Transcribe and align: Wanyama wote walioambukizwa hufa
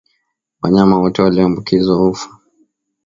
Wanyama 0.61 0.99
wote 0.99 1.21
walioambukizwa 1.21 1.95
hufa 1.97 2.29